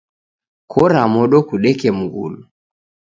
[0.71, 2.41] Kora modo kudeke mngulu.